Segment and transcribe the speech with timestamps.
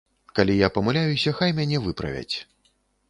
[0.37, 2.35] Калі я памыляюся, хай мяне выправяць.